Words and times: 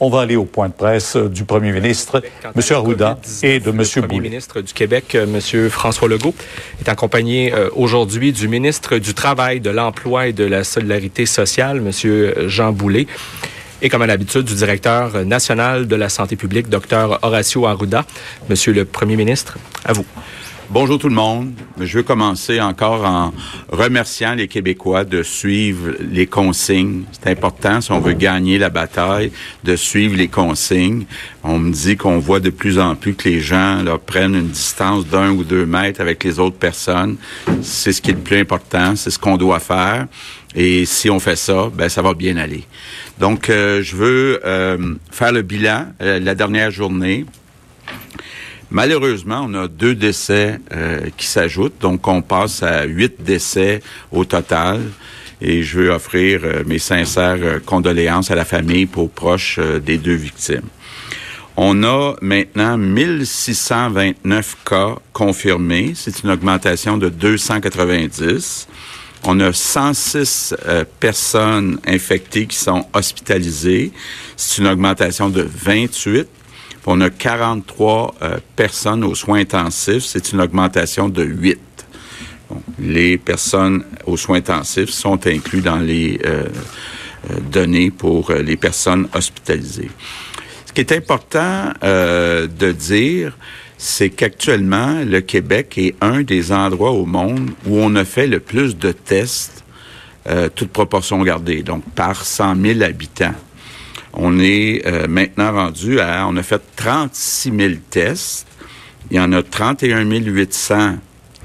On 0.00 0.10
va 0.10 0.20
aller 0.20 0.36
au 0.36 0.44
point 0.44 0.68
de 0.68 0.74
presse 0.74 1.16
du 1.16 1.44
premier 1.44 1.72
ministre, 1.72 2.22
M. 2.44 2.62
Arruda, 2.70 3.18
et 3.42 3.60
de 3.60 3.70
M. 3.70 3.76
Boulay. 3.76 3.86
Le 3.96 4.02
premier 4.02 4.20
ministre 4.20 4.60
du 4.60 4.72
Québec, 4.72 5.14
M. 5.14 5.68
François 5.68 6.08
Legault, 6.08 6.34
est 6.80 6.88
accompagné 6.88 7.52
aujourd'hui 7.74 8.32
du 8.32 8.48
ministre 8.48 8.98
du 8.98 9.14
Travail, 9.14 9.60
de 9.60 9.70
l'Emploi 9.70 10.28
et 10.28 10.32
de 10.32 10.44
la 10.44 10.64
Solidarité 10.64 11.26
sociale, 11.26 11.78
M. 11.78 12.48
Jean 12.48 12.72
Boulet 12.72 13.06
et 13.82 13.88
comme 13.88 14.02
à 14.02 14.06
l'habitude 14.06 14.42
du 14.42 14.54
directeur 14.54 15.24
national 15.24 15.88
de 15.88 15.96
la 15.96 16.08
santé 16.08 16.36
publique, 16.36 16.68
Dr 16.68 17.18
Horacio 17.22 17.66
Arruda. 17.66 18.04
Monsieur 18.48 18.72
le 18.72 18.84
Premier 18.84 19.16
ministre, 19.16 19.58
à 19.84 19.92
vous. 19.92 20.06
Bonjour 20.70 20.98
tout 20.98 21.08
le 21.08 21.14
monde. 21.14 21.52
Je 21.78 21.98
veux 21.98 22.02
commencer 22.02 22.60
encore 22.60 23.04
en 23.04 23.34
remerciant 23.70 24.34
les 24.34 24.48
Québécois 24.48 25.04
de 25.04 25.22
suivre 25.22 25.92
les 26.00 26.26
consignes. 26.26 27.02
C'est 27.12 27.30
important 27.30 27.80
si 27.80 27.92
on 27.92 28.00
veut 28.00 28.14
gagner 28.14 28.58
la 28.58 28.70
bataille, 28.70 29.32
de 29.64 29.76
suivre 29.76 30.16
les 30.16 30.28
consignes. 30.28 31.04
On 31.42 31.58
me 31.58 31.72
dit 31.72 31.96
qu'on 31.96 32.18
voit 32.18 32.40
de 32.40 32.48
plus 32.50 32.78
en 32.78 32.94
plus 32.94 33.14
que 33.14 33.28
les 33.28 33.40
gens 33.40 33.82
là, 33.82 33.98
prennent 33.98 34.34
une 34.34 34.48
distance 34.48 35.06
d'un 35.06 35.30
ou 35.32 35.44
deux 35.44 35.66
mètres 35.66 36.00
avec 36.00 36.24
les 36.24 36.38
autres 36.38 36.56
personnes. 36.56 37.16
C'est 37.60 37.92
ce 37.92 38.00
qui 38.00 38.10
est 38.10 38.14
le 38.14 38.20
plus 38.20 38.38
important, 38.38 38.96
c'est 38.96 39.10
ce 39.10 39.18
qu'on 39.18 39.36
doit 39.36 39.60
faire. 39.60 40.06
Et 40.54 40.84
si 40.86 41.10
on 41.10 41.18
fait 41.18 41.36
ça, 41.36 41.70
ben 41.72 41.88
ça 41.88 42.02
va 42.02 42.14
bien 42.14 42.36
aller. 42.36 42.64
Donc, 43.18 43.50
euh, 43.50 43.82
je 43.82 43.96
veux 43.96 44.40
euh, 44.44 44.94
faire 45.10 45.32
le 45.32 45.42
bilan 45.42 45.86
euh, 46.00 46.18
la 46.18 46.34
dernière 46.34 46.70
journée. 46.70 47.24
Malheureusement, 48.72 49.46
on 49.46 49.54
a 49.54 49.68
deux 49.68 49.94
décès 49.94 50.58
qui 51.18 51.26
s'ajoutent, 51.26 51.78
donc 51.80 52.08
on 52.08 52.22
passe 52.22 52.62
à 52.62 52.84
huit 52.84 53.22
décès 53.22 53.82
au 54.10 54.24
total. 54.24 54.80
Et 55.42 55.62
je 55.62 55.78
veux 55.78 55.90
offrir 55.90 56.40
mes 56.66 56.78
sincères 56.78 57.60
condoléances 57.66 58.30
à 58.30 58.34
la 58.34 58.46
famille 58.46 58.86
pour 58.86 59.10
proches 59.10 59.60
des 59.84 59.98
deux 59.98 60.14
victimes. 60.14 60.68
On 61.56 61.82
a 61.82 62.14
maintenant 62.22 62.78
1629 62.78 64.56
cas 64.64 64.94
confirmés. 65.12 65.92
C'est 65.94 66.22
une 66.22 66.30
augmentation 66.30 66.96
de 66.96 67.10
290. 67.10 68.68
On 69.24 69.38
a 69.38 69.52
106 69.52 70.54
euh, 70.66 70.84
personnes 70.98 71.78
infectées 71.86 72.46
qui 72.46 72.56
sont 72.56 72.86
hospitalisées. 72.94 73.92
C'est 74.36 74.62
une 74.62 74.66
augmentation 74.66 75.28
de 75.28 75.42
28. 75.42 76.26
On 76.86 77.00
a 77.00 77.10
43 77.10 78.14
euh, 78.22 78.38
personnes 78.56 79.04
aux 79.04 79.14
soins 79.14 79.40
intensifs. 79.40 80.04
C'est 80.04 80.32
une 80.32 80.40
augmentation 80.40 81.08
de 81.08 81.22
8. 81.22 81.58
les 82.78 83.18
personnes 83.18 83.84
aux 84.06 84.16
soins 84.16 84.38
intensifs 84.38 84.90
sont 84.90 85.26
inclus 85.26 85.60
dans 85.62 85.78
les 85.78 86.20
euh, 86.24 86.48
données 87.50 87.90
pour 87.90 88.32
les 88.32 88.56
personnes 88.56 89.08
hospitalisées. 89.14 89.90
Ce 90.66 90.72
qui 90.72 90.80
est 90.80 90.92
important 90.92 91.72
de 91.82 92.72
dire, 92.72 93.36
c'est 93.82 94.10
qu'actuellement, 94.10 95.02
le 95.04 95.20
Québec 95.20 95.74
est 95.76 95.96
un 96.00 96.22
des 96.22 96.52
endroits 96.52 96.92
au 96.92 97.04
monde 97.04 97.50
où 97.66 97.78
on 97.78 97.96
a 97.96 98.04
fait 98.04 98.28
le 98.28 98.38
plus 98.38 98.76
de 98.76 98.92
tests, 98.92 99.64
euh, 100.28 100.48
toute 100.54 100.70
proportion 100.70 101.20
gardée, 101.24 101.64
donc 101.64 101.82
par 101.96 102.24
100 102.24 102.54
000 102.62 102.82
habitants. 102.82 103.34
On 104.12 104.38
est 104.38 104.86
euh, 104.86 105.06
maintenant 105.08 105.52
rendu 105.52 106.00
à, 106.00 106.26
on 106.26 106.36
a 106.36 106.42
fait 106.42 106.60
36 106.76 107.52
000 107.56 107.72
tests. 107.90 108.46
Il 109.10 109.16
y 109.16 109.20
en 109.20 109.32
a 109.32 109.42
31 109.42 110.04
800 110.04 110.96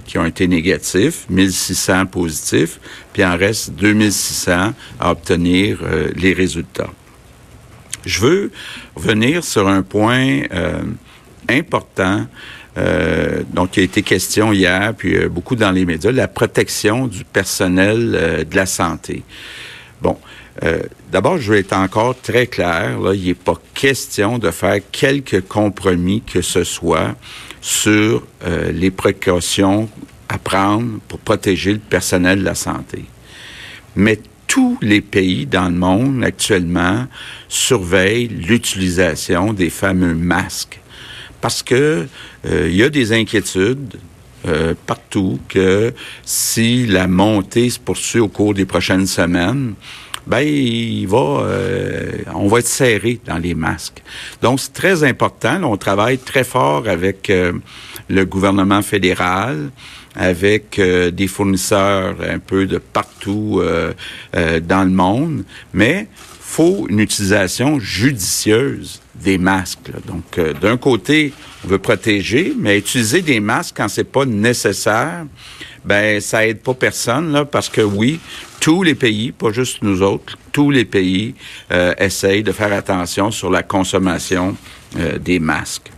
qui 0.05 0.17
ont 0.17 0.25
été 0.25 0.47
négatifs, 0.47 1.25
1600 1.29 2.05
positifs, 2.05 2.79
puis 3.11 3.23
il 3.23 3.25
en 3.25 3.37
reste 3.37 3.71
2600 3.71 4.73
à 4.99 5.11
obtenir 5.11 5.79
euh, 5.83 6.11
les 6.15 6.33
résultats. 6.33 6.89
Je 8.05 8.21
veux 8.21 8.51
revenir 8.95 9.43
sur 9.43 9.67
un 9.67 9.81
point 9.81 10.43
euh, 10.53 10.83
important 11.49 12.25
euh, 12.77 13.41
donc 13.51 13.77
il 13.77 13.81
a 13.81 13.83
été 13.83 14.03
question 14.03 14.53
hier, 14.53 14.93
puis 14.95 15.15
euh, 15.15 15.29
beaucoup 15.29 15.55
dans 15.55 15.71
les 15.71 15.85
médias, 15.85 16.11
la 16.11 16.27
protection 16.27 17.07
du 17.07 17.23
personnel 17.23 18.13
euh, 18.15 18.43
de 18.43 18.55
la 18.55 18.65
santé. 18.65 19.23
Bon, 20.01 20.17
d'abord, 21.11 21.37
je 21.37 21.53
vais 21.53 21.59
être 21.59 21.73
encore 21.73 22.19
très 22.19 22.47
clair, 22.47 22.99
là, 22.99 23.13
il 23.13 23.25
n'est 23.25 23.33
pas 23.33 23.59
question 23.73 24.39
de 24.39 24.51
faire 24.51 24.79
quelque 24.91 25.37
compromis 25.37 26.21
que 26.21 26.41
ce 26.41 26.63
soit 26.63 27.15
sur 27.61 28.23
les 28.71 28.91
précautions 28.91 29.89
à 30.29 30.37
prendre 30.37 30.99
pour 31.07 31.19
protéger 31.19 31.73
le 31.73 31.79
personnel 31.79 32.39
de 32.39 32.45
la 32.45 32.55
santé. 32.55 33.05
Mais 33.95 34.19
tous 34.47 34.77
les 34.81 35.01
pays 35.01 35.45
dans 35.45 35.69
le 35.69 35.75
monde 35.75 36.23
actuellement 36.23 37.07
surveillent 37.49 38.27
l'utilisation 38.27 39.53
des 39.53 39.69
fameux 39.69 40.15
masques 40.15 40.79
parce 41.41 41.61
que 41.61 42.07
euh, 42.45 42.67
il 42.69 42.75
y 42.75 42.83
a 42.83 42.89
des 42.89 43.11
inquiétudes 43.13 43.97
euh, 44.47 44.73
partout 44.85 45.39
que 45.49 45.93
si 46.23 46.87
la 46.87 47.07
montée 47.07 47.69
se 47.69 47.79
poursuit 47.79 48.19
au 48.19 48.27
cours 48.27 48.53
des 48.53 48.65
prochaines 48.65 49.07
semaines, 49.07 49.73
ben 50.27 50.41
il 50.41 51.05
va, 51.07 51.17
euh, 51.17 52.11
on 52.35 52.47
va 52.47 52.59
être 52.59 52.67
serré 52.67 53.19
dans 53.25 53.37
les 53.37 53.55
masques. 53.55 54.03
Donc 54.41 54.59
c'est 54.59 54.73
très 54.73 55.03
important. 55.03 55.63
on 55.63 55.77
travaille 55.77 56.17
très 56.17 56.43
fort 56.43 56.87
avec 56.87 57.31
le 58.09 58.25
gouvernement 58.25 58.81
fédéral, 58.81 59.71
avec 60.15 60.79
des 60.79 61.27
fournisseurs 61.27 62.15
un 62.27 62.39
peu 62.39 62.65
de 62.65 62.77
partout 62.77 63.61
dans 64.33 64.83
le 64.83 64.91
monde, 64.91 65.43
mais 65.73 66.07
faut 66.49 66.87
une 66.89 67.01
utilisation 67.01 67.77
judicieuse 67.77 69.01
des 69.13 69.37
masques. 69.37 69.91
Donc, 70.07 70.37
euh, 70.37 70.53
d'un 70.53 70.77
côté, 70.77 71.33
on 71.63 71.67
veut 71.67 71.77
protéger, 71.77 72.53
mais 72.57 72.79
utiliser 72.79 73.21
des 73.21 73.41
masques 73.41 73.75
quand 73.77 73.89
c'est 73.89 74.05
pas 74.05 74.25
nécessaire, 74.25 75.25
ben 75.83 76.21
ça 76.21 76.47
aide 76.47 76.61
pas 76.61 76.73
personne 76.73 77.33
là, 77.33 77.43
parce 77.43 77.67
que 77.69 77.81
oui, 77.81 78.19
tous 78.61 78.81
les 78.81 78.95
pays, 78.95 79.33
pas 79.33 79.51
juste 79.51 79.83
nous 79.83 80.01
autres, 80.01 80.37
tous 80.53 80.71
les 80.71 80.85
pays 80.85 81.35
euh, 81.71 81.93
essayent 81.99 82.43
de 82.43 82.53
faire 82.53 82.71
attention 82.71 83.29
sur 83.29 83.51
la 83.51 83.61
consommation 83.61 84.55
euh, 84.97 85.19
des 85.19 85.39
masques. 85.39 85.91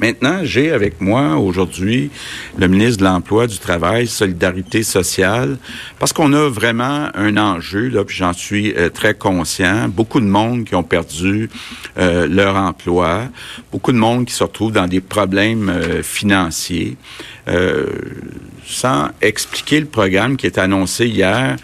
Maintenant, 0.00 0.40
j'ai 0.44 0.70
avec 0.70 1.00
moi 1.00 1.36
aujourd'hui 1.36 2.10
le 2.56 2.68
ministre 2.68 2.98
de 2.98 3.04
l'Emploi, 3.04 3.48
du 3.48 3.58
Travail, 3.58 4.06
Solidarité 4.06 4.84
sociale, 4.84 5.58
parce 5.98 6.12
qu'on 6.12 6.32
a 6.34 6.48
vraiment 6.48 7.08
un 7.14 7.36
enjeu, 7.36 7.88
là, 7.88 8.04
puis 8.04 8.16
j'en 8.16 8.32
suis 8.32 8.74
euh, 8.74 8.90
très 8.90 9.14
conscient. 9.14 9.88
Beaucoup 9.88 10.20
de 10.20 10.26
monde 10.26 10.64
qui 10.64 10.76
ont 10.76 10.84
perdu 10.84 11.50
euh, 11.98 12.28
leur 12.28 12.54
emploi, 12.54 13.24
beaucoup 13.72 13.90
de 13.90 13.98
monde 13.98 14.26
qui 14.26 14.34
se 14.34 14.44
retrouve 14.44 14.70
dans 14.70 14.86
des 14.86 15.00
problèmes 15.00 15.68
euh, 15.68 16.02
financiers. 16.02 16.96
sans 18.66 19.08
expliquer 19.22 19.80
le 19.80 19.86
programme 19.86 20.36
qui 20.36 20.46
est 20.46 20.58
annoncé 20.58 21.06
hier 21.06 21.56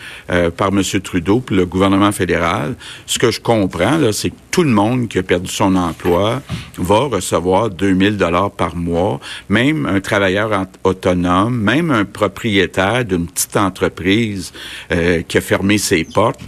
par 0.56 0.68
M. 0.68 0.82
Trudeau 1.02 1.40
pour 1.40 1.54
le 1.54 1.66
gouvernement 1.66 2.10
fédéral, 2.10 2.74
ce 3.04 3.18
que 3.18 3.30
je 3.30 3.38
comprends, 3.38 3.98
là, 3.98 4.10
c'est 4.10 4.30
que 4.30 4.43
tout 4.54 4.62
le 4.62 4.70
monde 4.70 5.08
qui 5.08 5.18
a 5.18 5.24
perdu 5.24 5.50
son 5.50 5.74
emploi 5.74 6.40
va 6.78 6.98
recevoir 7.00 7.70
2000 7.70 8.16
dollars 8.16 8.52
par 8.52 8.76
mois, 8.76 9.18
même 9.48 9.84
un 9.84 9.98
travailleur 10.00 10.66
autonome, 10.84 11.58
même 11.58 11.90
un 11.90 12.04
propriétaire 12.04 13.04
d'une 13.04 13.26
petite 13.26 13.56
entreprise 13.56 14.52
euh, 14.92 15.22
qui 15.22 15.38
a 15.38 15.40
fermé 15.40 15.76
ses 15.76 16.04
portes. 16.04 16.38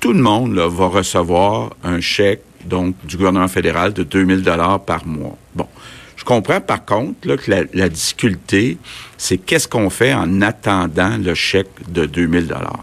Tout 0.00 0.12
le 0.12 0.20
monde 0.20 0.52
va 0.52 0.86
recevoir 0.88 1.70
un 1.82 1.98
chèque 2.02 2.42
donc 2.66 2.94
du 3.06 3.16
gouvernement 3.16 3.48
fédéral 3.48 3.94
de 3.94 4.02
2000 4.02 4.42
dollars 4.42 4.84
par 4.84 5.06
mois. 5.06 5.38
Bon, 5.54 5.66
je 6.14 6.24
comprends 6.24 6.60
par 6.60 6.84
contre 6.84 7.26
là, 7.26 7.38
que 7.38 7.50
la, 7.50 7.62
la 7.72 7.88
difficulté, 7.88 8.76
c'est 9.16 9.38
qu'est-ce 9.38 9.66
qu'on 9.66 9.88
fait 9.88 10.12
en 10.12 10.42
attendant 10.42 11.16
le 11.16 11.32
chèque 11.32 11.70
de 11.88 12.04
2000 12.04 12.48
dollars? 12.48 12.82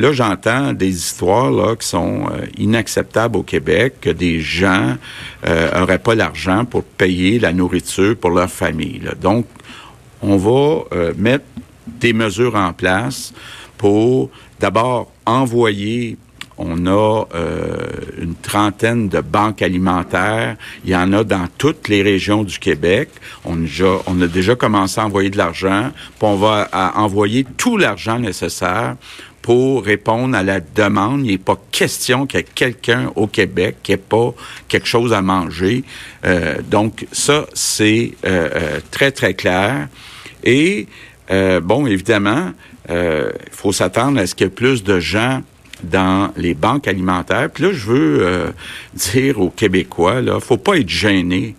Là, 0.00 0.12
j'entends 0.12 0.72
des 0.72 0.88
histoires 0.88 1.50
là, 1.50 1.76
qui 1.76 1.86
sont 1.86 2.26
euh, 2.26 2.46
inacceptables 2.58 3.36
au 3.36 3.42
Québec, 3.42 3.94
que 4.00 4.10
des 4.10 4.40
gens 4.40 4.96
n'auraient 5.46 5.94
euh, 5.94 5.98
pas 5.98 6.14
l'argent 6.14 6.64
pour 6.64 6.84
payer 6.84 7.38
la 7.38 7.52
nourriture 7.52 8.16
pour 8.16 8.30
leur 8.30 8.50
famille. 8.50 9.02
Donc, 9.20 9.46
on 10.22 10.36
va 10.36 10.84
euh, 10.92 11.12
mettre 11.16 11.44
des 11.86 12.12
mesures 12.12 12.56
en 12.56 12.72
place 12.72 13.32
pour 13.78 14.30
d'abord 14.58 15.10
envoyer 15.26 16.16
on 16.62 16.86
a 16.86 17.24
une 18.20 18.34
trentaine 18.34 19.08
de 19.08 19.22
banques 19.22 19.62
alimentaires. 19.62 20.58
Il 20.84 20.90
y 20.90 20.94
en 20.96 21.10
a 21.14 21.24
dans 21.24 21.46
toutes 21.56 21.88
les 21.88 22.02
régions 22.02 22.44
du 22.44 22.58
Québec. 22.58 23.08
On, 23.46 23.56
on 24.06 24.20
a 24.20 24.26
déjà 24.26 24.54
commencé 24.56 25.00
à 25.00 25.06
envoyer 25.06 25.30
de 25.30 25.38
l'argent. 25.38 25.90
Puis 26.18 26.28
on 26.28 26.36
va 26.36 26.68
envoyer 26.96 27.46
tout 27.56 27.78
l'argent 27.78 28.18
nécessaire 28.18 28.96
pour 29.42 29.84
répondre 29.84 30.36
à 30.36 30.42
la 30.42 30.60
demande. 30.60 31.24
Il 31.24 31.32
n'est 31.32 31.38
pas 31.38 31.58
question 31.72 32.26
qu'il 32.26 32.40
y 32.40 32.42
ait 32.42 32.46
quelqu'un 32.54 33.12
au 33.16 33.26
Québec 33.26 33.76
qui 33.82 33.92
n'ait 33.92 33.98
pas 33.98 34.34
quelque 34.68 34.86
chose 34.86 35.12
à 35.12 35.22
manger. 35.22 35.84
Euh, 36.24 36.56
donc 36.68 37.06
ça, 37.12 37.46
c'est 37.54 38.12
euh, 38.24 38.48
euh, 38.54 38.80
très, 38.90 39.12
très 39.12 39.34
clair. 39.34 39.88
Et, 40.44 40.86
bon, 41.62 41.86
évidemment, 41.86 42.52
il 42.88 43.32
faut 43.52 43.72
s'attendre 43.72 44.18
à 44.18 44.26
ce 44.26 44.34
qu'il 44.34 44.46
y 44.46 44.48
ait 44.48 44.52
plus 44.52 44.82
de 44.82 44.98
gens 44.98 45.42
dans 45.82 46.32
les 46.36 46.54
banques 46.54 46.88
alimentaires. 46.88 47.48
Puis 47.52 47.64
là, 47.64 47.72
je 47.72 47.86
veux 47.86 48.54
dire 48.94 49.40
aux 49.40 49.50
Québécois, 49.50 50.22
là, 50.22 50.40
faut 50.40 50.56
pas 50.56 50.76
être 50.76 50.88
gêné 50.88 51.54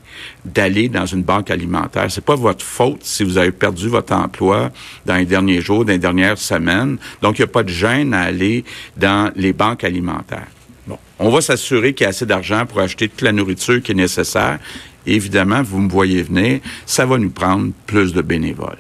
d'aller 0.46 0.90
dans 0.90 1.06
une 1.06 1.24
banque 1.24 1.52
alimentaire. 1.52 2.08
C'est 2.10 2.26
pas 2.26 2.36
votre 2.36 2.64
faute 2.64 3.04
si 3.04 3.24
vous 3.24 3.38
avez 3.38 3.52
perdu 3.52 3.88
votre 3.88 4.14
emploi 4.14 4.72
dans 5.06 5.16
les 5.16 5.26
derniers 5.26 5.62
jours, 5.62 5.86
dans 5.86 5.92
les 5.92 6.00
dernières 6.00 6.38
semaines. 6.38 6.98
Donc, 7.22 7.40
il 7.40 7.42
n'y 7.42 7.50
a 7.50 7.52
pas 7.52 7.64
de 7.64 7.70
gêne 7.70 8.14
à 8.14 8.22
aller 8.22 8.64
dans 8.98 9.32
les 9.36 9.54
banques 9.54 9.84
alimentaires. 9.84 10.48
Bon. 10.88 10.98
On 11.20 11.30
va 11.30 11.42
s'assurer 11.42 11.94
qu'il 11.94 12.06
y 12.06 12.08
a 12.08 12.10
assez 12.10 12.26
d'argent 12.26 12.66
pour 12.66 12.80
acheter 12.80 13.08
toute 13.08 13.22
la 13.22 13.32
nourriture 13.32 13.82
qui 13.82 13.92
est 13.92 13.96
nécessaire. 13.96 14.60
évidemment, 15.06 15.64
vous 15.64 15.80
me 15.80 15.90
voyez 15.90 16.22
venir, 16.22 16.60
ça 16.86 17.06
va 17.06 17.18
nous 17.18 17.32
prendre 17.32 17.72
plus 17.88 18.14
de 18.14 18.22
bénévoles. 18.22 18.78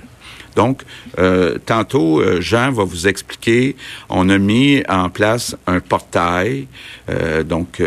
Donc, 0.55 0.83
euh, 1.17 1.57
tantôt, 1.65 2.19
euh, 2.19 2.41
Jean 2.41 2.71
va 2.71 2.83
vous 2.83 3.07
expliquer, 3.07 3.75
on 4.09 4.29
a 4.29 4.37
mis 4.37 4.83
en 4.89 5.09
place 5.09 5.55
un 5.67 5.79
portail, 5.79 6.67
euh, 7.09 7.43
donc 7.43 7.81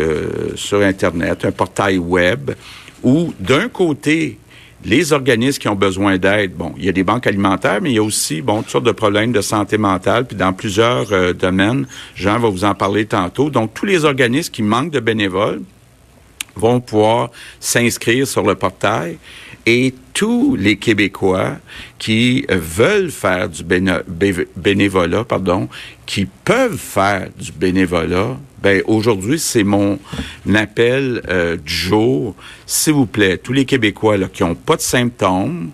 sur 0.55 0.81
Internet, 0.81 1.45
un 1.45 1.51
portail 1.51 1.97
web, 1.97 2.51
où 3.05 3.33
d'un 3.39 3.69
côté, 3.69 4.37
les 4.83 5.13
organismes 5.13 5.59
qui 5.59 5.67
ont 5.69 5.75
besoin 5.75 6.17
d'aide, 6.17 6.53
bon, 6.53 6.73
il 6.77 6.83
y 6.83 6.89
a 6.89 6.91
des 6.91 7.03
banques 7.03 7.27
alimentaires, 7.27 7.79
mais 7.81 7.91
il 7.91 7.95
y 7.95 7.99
a 7.99 8.03
aussi, 8.03 8.41
bon, 8.41 8.61
toutes 8.61 8.71
sortes 8.71 8.85
de 8.85 8.91
problèmes 8.91 9.31
de 9.31 9.41
santé 9.41 9.77
mentale, 9.77 10.25
puis 10.25 10.35
dans 10.35 10.51
plusieurs 10.51 11.33
domaines. 11.33 11.87
Jean 12.15 12.39
va 12.39 12.49
vous 12.49 12.65
en 12.65 12.75
parler 12.75 13.05
tantôt. 13.05 13.49
Donc, 13.49 13.73
tous 13.73 13.85
les 13.85 14.03
organismes 14.03 14.51
qui 14.51 14.61
manquent 14.61 14.91
de 14.91 14.99
bénévoles 14.99 15.61
vont 16.55 16.79
pouvoir 16.79 17.31
s'inscrire 17.59 18.27
sur 18.27 18.43
le 18.43 18.55
portail 18.55 19.17
et 19.65 19.93
tous 20.13 20.55
les 20.55 20.77
Québécois 20.77 21.57
qui 21.97 22.45
veulent 22.49 23.11
faire 23.11 23.49
du 23.49 23.63
bénévolat, 23.63 25.23
pardon, 25.23 25.67
qui 26.05 26.27
peuvent 26.45 26.77
faire 26.77 27.29
du 27.37 27.51
bénévolat, 27.51 28.37
ben 28.65 28.81
aujourd'hui 28.87 29.37
c'est 29.37 29.63
mon 29.63 29.99
appel 30.55 31.21
euh, 31.29 31.55
du 31.55 31.71
jour. 31.71 32.35
S'il 32.65 32.93
vous 32.93 33.05
plaît, 33.05 33.37
tous 33.37 33.53
les 33.53 33.63
Québécois 33.63 34.17
qui 34.33 34.41
n'ont 34.41 34.55
pas 34.55 34.75
de 34.75 34.81
symptômes, 34.81 35.69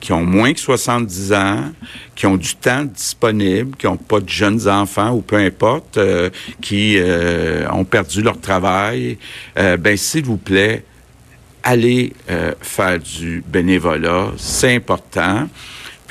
qui 0.00 0.12
ont 0.12 0.24
moins 0.24 0.52
que 0.52 0.58
70 0.58 1.32
ans, 1.34 1.70
qui 2.16 2.26
ont 2.26 2.36
du 2.36 2.56
temps 2.56 2.82
disponible, 2.82 3.76
qui 3.76 3.86
n'ont 3.86 3.96
pas 3.96 4.18
de 4.18 4.28
jeunes 4.28 4.66
enfants 4.66 5.12
ou 5.12 5.20
peu 5.20 5.36
importe, 5.36 5.98
euh, 5.98 6.30
qui 6.60 6.96
euh, 6.98 7.70
ont 7.70 7.84
perdu 7.84 8.22
leur 8.22 8.40
travail, 8.40 9.18
ben 9.54 9.96
s'il 9.96 10.24
vous 10.24 10.36
plaît, 10.36 10.82
allez 11.62 12.12
euh, 12.30 12.52
faire 12.60 12.98
du 12.98 13.42
bénévolat, 13.46 14.32
c'est 14.36 14.74
important. 14.74 15.48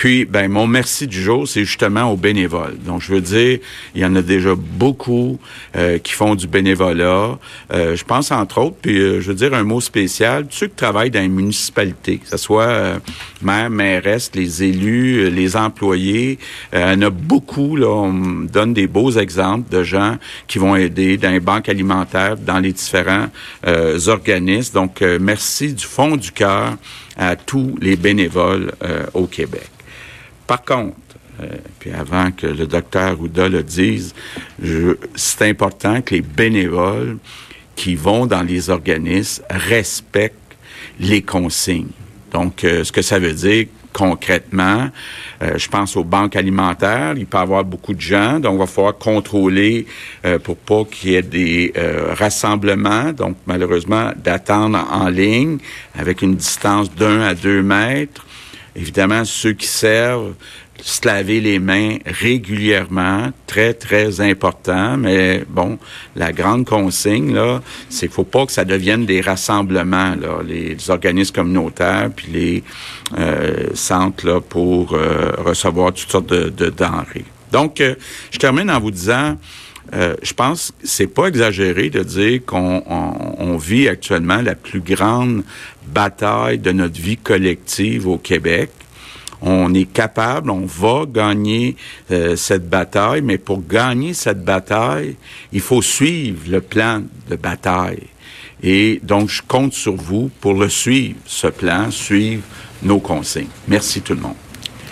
Puis, 0.01 0.25
ben, 0.25 0.49
mon 0.49 0.65
merci 0.65 1.05
du 1.05 1.21
jour, 1.21 1.47
c'est 1.47 1.63
justement 1.63 2.11
aux 2.11 2.17
bénévoles. 2.17 2.75
Donc, 2.83 3.03
je 3.03 3.13
veux 3.13 3.21
dire, 3.21 3.59
il 3.93 4.01
y 4.01 4.03
en 4.03 4.15
a 4.15 4.23
déjà 4.23 4.55
beaucoup 4.55 5.39
euh, 5.75 5.99
qui 5.99 6.13
font 6.13 6.33
du 6.33 6.47
bénévolat. 6.47 7.37
Euh, 7.71 7.95
je 7.95 8.03
pense, 8.03 8.31
entre 8.31 8.61
autres, 8.61 8.77
puis 8.81 8.95
je 8.97 9.27
veux 9.27 9.35
dire 9.35 9.53
un 9.53 9.61
mot 9.61 9.79
spécial, 9.79 10.47
ceux 10.49 10.65
qui 10.65 10.75
travaillent 10.75 11.11
dans 11.11 11.21
les 11.21 11.27
municipalités, 11.27 12.17
que 12.17 12.27
ce 12.27 12.37
soit 12.37 12.99
maire, 13.43 13.69
mairesse, 13.69 14.31
les 14.33 14.63
élus, 14.63 15.29
les 15.29 15.55
employés. 15.55 16.39
il 16.73 16.79
y 16.79 16.83
en 16.83 17.01
a 17.03 17.11
beaucoup, 17.11 17.75
là, 17.75 17.89
on 17.89 18.47
donne 18.51 18.73
des 18.73 18.87
beaux 18.87 19.11
exemples 19.11 19.71
de 19.71 19.83
gens 19.83 20.17
qui 20.47 20.57
vont 20.57 20.75
aider 20.75 21.17
dans 21.17 21.29
les 21.29 21.39
banques 21.39 21.69
alimentaires, 21.69 22.37
dans 22.37 22.57
les 22.57 22.73
différents 22.73 23.27
organismes. 24.07 24.73
Donc, 24.73 25.01
merci 25.01 25.73
du 25.73 25.85
fond 25.85 26.17
du 26.17 26.31
cœur 26.31 26.75
à 27.17 27.35
tous 27.35 27.77
les 27.79 27.95
bénévoles 27.95 28.71
au 29.13 29.27
Québec. 29.27 29.69
Par 30.51 30.65
contre, 30.65 30.97
euh, 31.41 31.45
puis 31.79 31.91
avant 31.91 32.29
que 32.31 32.45
le 32.45 32.67
docteur 32.67 33.17
Ouda 33.21 33.47
le 33.47 33.63
dise, 33.63 34.13
c'est 35.15 35.47
important 35.47 36.01
que 36.01 36.15
les 36.15 36.21
bénévoles 36.21 37.19
qui 37.77 37.95
vont 37.95 38.25
dans 38.25 38.41
les 38.43 38.69
organismes 38.69 39.45
respectent 39.49 40.57
les 40.99 41.21
consignes. 41.21 41.93
Donc, 42.33 42.65
euh, 42.65 42.83
ce 42.83 42.91
que 42.91 43.01
ça 43.01 43.17
veut 43.17 43.31
dire 43.31 43.67
concrètement, 43.93 44.89
euh, 45.41 45.57
je 45.57 45.69
pense 45.69 45.95
aux 45.95 46.03
banques 46.03 46.35
alimentaires, 46.35 47.13
il 47.15 47.25
peut 47.25 47.37
y 47.37 47.41
avoir 47.41 47.63
beaucoup 47.63 47.93
de 47.93 48.01
gens, 48.01 48.41
donc 48.41 48.55
il 48.55 48.59
va 48.59 48.67
falloir 48.67 48.97
contrôler 48.97 49.85
pour 50.43 50.57
pas 50.57 50.83
qu'il 50.83 51.11
y 51.11 51.15
ait 51.15 51.21
des 51.21 51.73
rassemblements, 52.17 53.13
donc 53.13 53.37
malheureusement 53.47 54.11
d'attendre 54.17 54.85
en 54.91 55.07
ligne 55.07 55.59
avec 55.97 56.21
une 56.21 56.35
distance 56.35 56.93
d'un 56.93 57.21
à 57.21 57.35
deux 57.35 57.63
mètres. 57.63 58.25
Évidemment, 58.75 59.25
ceux 59.25 59.53
qui 59.53 59.67
servent, 59.67 60.33
se 60.81 61.05
laver 61.05 61.39
les 61.41 61.59
mains 61.59 61.97
régulièrement, 62.05 63.31
très, 63.47 63.73
très 63.73 64.21
important. 64.21 64.97
Mais 64.97 65.43
bon, 65.47 65.77
la 66.15 66.31
grande 66.31 66.65
consigne, 66.65 67.33
là, 67.33 67.61
c'est 67.89 68.07
qu'il 68.07 68.15
faut 68.15 68.23
pas 68.23 68.45
que 68.45 68.51
ça 68.51 68.65
devienne 68.65 69.05
des 69.05 69.21
rassemblements, 69.21 70.15
là, 70.15 70.41
les, 70.43 70.89
organismes 70.89 71.35
communautaires, 71.35 72.09
puis 72.15 72.27
les 72.31 72.63
euh, 73.17 73.67
centres 73.73 74.25
là, 74.25 74.41
pour 74.41 74.93
euh, 74.93 75.31
recevoir 75.37 75.93
toutes 75.93 76.09
sortes 76.09 76.29
de, 76.29 76.49
de 76.49 76.69
denrées. 76.69 77.25
Donc, 77.51 77.81
euh, 77.81 77.95
je 78.31 78.39
termine 78.39 78.71
en 78.71 78.79
vous 78.79 78.91
disant, 78.91 79.37
euh, 79.93 80.15
je 80.23 80.33
pense 80.33 80.71
que 80.71 80.87
c'est 80.87 81.07
pas 81.07 81.27
exagéré 81.27 81.89
de 81.89 82.01
dire 82.03 82.41
qu'on 82.45 82.83
on, 82.87 83.57
vit 83.57 83.89
actuellement 83.89 84.41
la 84.41 84.55
plus 84.55 84.79
grande 84.79 85.43
bataille 85.87 86.59
de 86.59 86.71
notre 86.71 86.99
vie 86.99 87.17
collective 87.17 88.07
au 88.07 88.17
Québec. 88.17 88.69
On 89.41 89.73
est 89.73 89.91
capable, 89.91 90.49
on 90.49 90.65
va 90.65 91.05
gagner 91.07 91.75
euh, 92.11 92.35
cette 92.35 92.69
bataille, 92.69 93.21
mais 93.21 93.37
pour 93.37 93.65
gagner 93.67 94.13
cette 94.13 94.43
bataille, 94.43 95.15
il 95.51 95.61
faut 95.61 95.81
suivre 95.81 96.39
le 96.47 96.61
plan 96.61 97.01
de 97.29 97.35
bataille. 97.35 98.03
Et 98.63 98.99
donc, 99.03 99.29
je 99.29 99.41
compte 99.45 99.73
sur 99.73 99.95
vous 99.95 100.29
pour 100.39 100.53
le 100.53 100.69
suivre, 100.69 101.17
ce 101.25 101.47
plan, 101.47 101.89
suivre 101.89 102.43
nos 102.83 102.99
consignes. 102.99 103.47
Merci 103.67 104.01
tout 104.01 104.13
le 104.13 104.21
monde. 104.21 104.35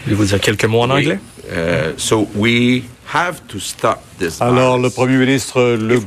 Voulez-vous 0.03 0.25
dire 0.25 0.39
quelques 0.41 0.65
mots 0.65 0.81
en 0.81 0.89
anglais? 0.89 1.19
Uh, 1.51 1.93
so 1.97 2.27
we 2.35 2.83
have 3.13 3.41
to 3.47 3.59
stop 3.59 4.01
this. 4.17 4.41
Alors, 4.41 4.77
le 4.77 4.89
Premier 4.89 5.17
ministre 5.17 5.75
Legault 5.75 6.01